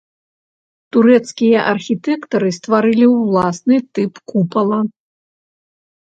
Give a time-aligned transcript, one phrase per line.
[0.95, 4.79] Турэцкія архітэктары стварылі ўласны тып купала.